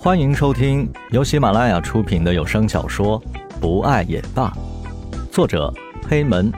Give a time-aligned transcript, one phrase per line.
[0.00, 3.20] 欢迎收听由喜马拉雅出品的有声小说
[3.60, 4.48] 《不爱也罢》，
[5.32, 5.74] 作者
[6.08, 6.52] 黑门，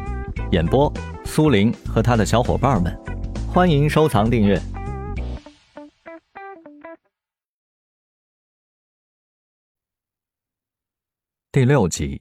[0.53, 0.93] 演播
[1.25, 2.95] 苏林和他的小伙伴们。
[3.49, 4.61] 欢迎收藏订阅。
[11.51, 12.21] 第六集，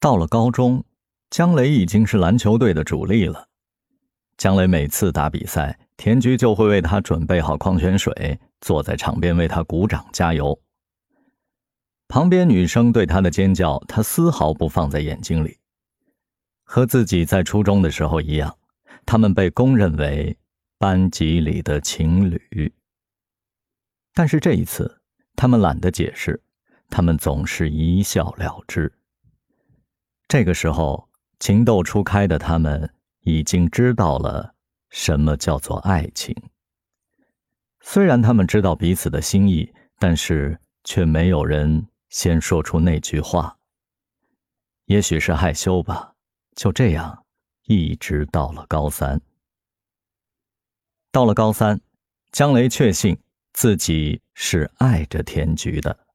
[0.00, 0.84] 到了高中，
[1.30, 3.46] 姜雷已经是篮球队的主力了。
[4.36, 8.40] 姜雷每次打比赛，田菊就会为他准备好矿泉水。
[8.62, 10.58] 坐在场边为他鼓掌加油。
[12.08, 15.58] 旁边女生对他的尖叫，他丝毫不放在眼睛里。
[16.62, 18.56] 和自己在初中的时候一样，
[19.04, 20.38] 他们被公认为
[20.78, 22.72] 班级里的情侣。
[24.14, 25.00] 但是这一次，
[25.36, 26.42] 他们懒得解释，
[26.88, 28.92] 他们总是一笑了之。
[30.28, 31.08] 这个时候，
[31.40, 32.90] 情窦初开的他们
[33.20, 34.54] 已经知道了
[34.90, 36.34] 什么叫做爱情。
[37.82, 43.58] 虽然他们知道彼此的心意，但是却没有人先说出那句话。
[44.86, 46.14] 也许是害羞吧，
[46.54, 47.24] 就这样，
[47.64, 49.20] 一直到了高三。
[51.10, 51.80] 到了高三，
[52.30, 53.18] 姜雷确信
[53.52, 56.06] 自己是爱着田菊的，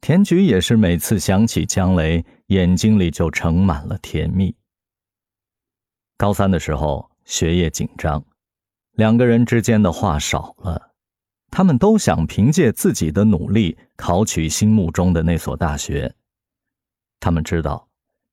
[0.00, 4.54] 田菊也是每次想起姜雷，眼睛里就盛满了甜蜜。
[6.16, 8.24] 高三的时候，学业紧张。
[8.94, 10.92] 两个人之间的话少了，
[11.50, 16.14] 他们都想凭借自己的努力考取心目中的那所大学。
[17.18, 17.88] 他们知道，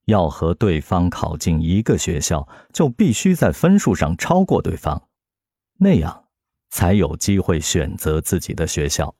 [0.05, 5.07] 要和对方考进一个学校，就必须在分数上超过对方，
[5.79, 6.25] 那样
[6.69, 9.15] 才有机会选择自己的学校。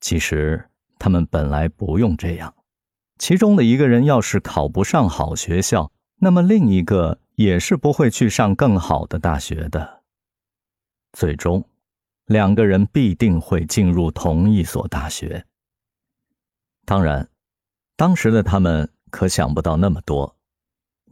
[0.00, 2.54] 其实他们本来不用这样，
[3.18, 7.18] 其中的一个人要是考不上好学校，那么另一个。
[7.36, 10.02] 也是不会去上更好的大学的。
[11.12, 11.68] 最终，
[12.24, 15.44] 两个人必定会进入同一所大学。
[16.86, 17.28] 当然，
[17.94, 20.36] 当时的他们可想不到那么多。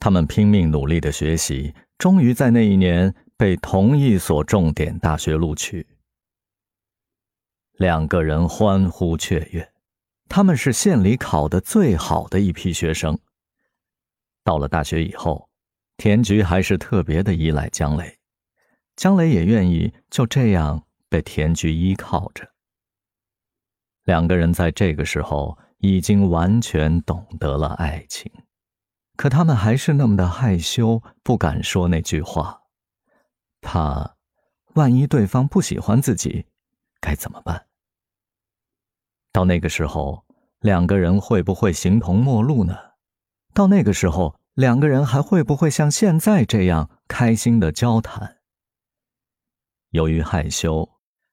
[0.00, 5.86] 他们拼命努力的学习，终于在那一年被同一所重点大学录取。
[7.72, 9.72] 两个人欢呼雀跃，
[10.28, 13.18] 他们是县里考的最好的一批学生。
[14.42, 15.50] 到了大学以后。
[15.96, 18.18] 田菊还是特别的依赖姜磊，
[18.96, 22.50] 姜磊也愿意就这样被田菊依靠着。
[24.02, 28.30] 两个人在这个时候已经完全懂得了爱情，
[29.16, 32.62] 可他们还是那么的害羞，不敢说那句话，
[33.60, 34.16] 怕
[34.74, 36.46] 万一对方不喜欢自己，
[37.00, 37.66] 该怎么办？
[39.32, 40.26] 到那个时候，
[40.58, 42.76] 两个人会不会形同陌路呢？
[43.54, 44.34] 到那个时候。
[44.54, 48.38] 两个人还会不会像现在这样开心的交谈？
[49.90, 50.88] 由于害羞，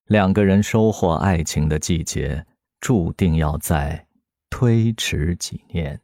[0.06, 2.44] 两个人收获爱情的季节
[2.80, 4.08] 注定要再
[4.50, 6.02] 推迟几年。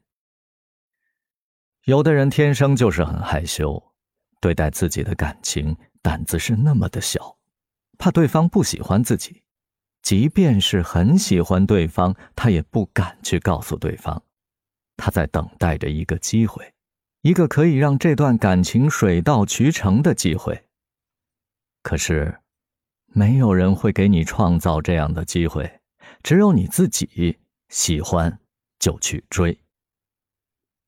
[1.86, 3.82] 有的人天生就是很害羞，
[4.40, 7.36] 对待自己的感情胆子是那么的小，
[7.98, 9.42] 怕对方不喜欢自己，
[10.02, 14.22] 即便是很喜欢对方，他也不敢去告诉对方，
[14.96, 16.72] 他在等待着一个机会。
[17.28, 20.64] 一个可以让这段感情水到渠成的机会。
[21.82, 22.38] 可是，
[23.04, 25.80] 没有人会给你创造这样的机会，
[26.22, 27.36] 只有你自己
[27.68, 28.40] 喜欢
[28.78, 29.60] 就去追。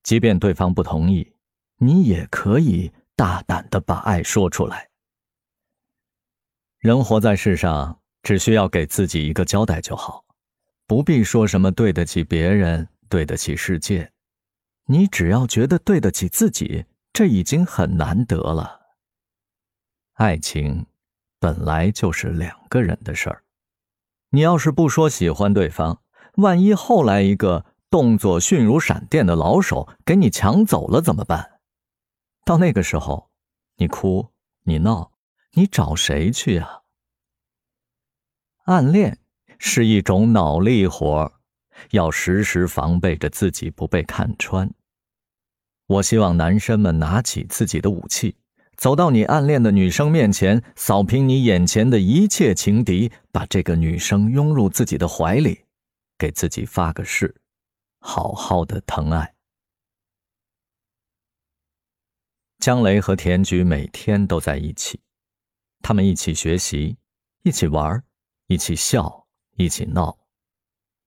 [0.03, 1.31] 即便对方不同意，
[1.77, 4.89] 你也可以大胆的把爱说出来。
[6.79, 10.25] 人活在世上，只需要给自己一个交代就好，
[10.87, 14.11] 不必说什么对得起别人，对得起世界。
[14.91, 18.81] 你只要觉得对得起自己，这已经很难得了。
[20.15, 20.87] 爱情
[21.39, 23.45] 本来就是两个人的事儿，
[24.31, 26.03] 你要是不说喜欢对方，
[26.39, 31.61] 万一后来一个动作迅如闪电的老手给你抢走了怎么办？
[32.45, 33.31] 到那个时候，
[33.77, 34.31] 你哭，
[34.65, 35.13] 你闹，
[35.53, 36.81] 你找谁去呀？
[38.65, 39.21] 暗恋
[39.57, 41.33] 是一种脑力活
[41.93, 44.69] 要时时防备着自己不被看穿。
[45.91, 48.37] 我希望男生们拿起自己的武器，
[48.77, 55.65] 走到你暗恋的女生面前，扫平你眼前的一切情敌，把这个女生拥入自己的怀里，
[56.17, 57.35] 给自己发个誓，
[57.99, 59.35] 好好的疼爱。
[62.61, 65.01] 江雷和田菊每天都在一起，
[65.83, 66.99] 他们一起学习，
[67.43, 68.01] 一起玩，
[68.47, 69.27] 一起笑，
[69.57, 70.17] 一起闹。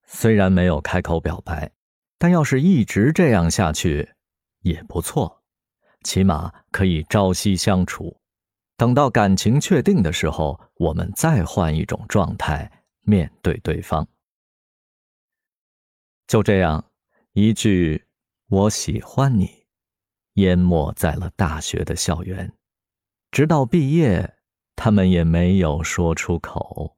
[0.05, 1.71] 虽然没有开口表白，
[2.17, 4.12] 但要是一直这样下去。
[4.63, 5.43] 也不错，
[6.03, 8.19] 起码可以朝夕相处。
[8.75, 12.69] 等到感情确定的时候，我们再换一种状态
[13.01, 14.05] 面对对方。
[16.25, 16.83] 就这样，
[17.33, 18.05] 一句
[18.49, 19.65] “我喜欢你”，
[20.35, 22.51] 淹没在了大学的校园，
[23.29, 24.37] 直到毕业，
[24.75, 26.97] 他们也没有说出口。